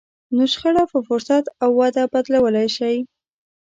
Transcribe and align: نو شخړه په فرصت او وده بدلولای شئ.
نو 0.35 0.43
شخړه 0.53 0.83
په 0.91 0.99
فرصت 1.07 1.45
او 1.63 1.69
وده 1.79 2.03
بدلولای 2.13 2.67
شئ. 2.77 2.97